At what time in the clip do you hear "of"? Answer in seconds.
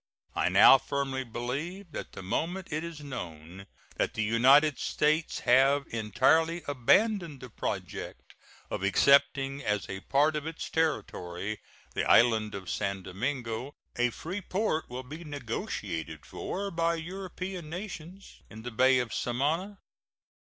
8.71-8.81, 10.35-10.47, 12.55-12.67, 18.97-19.13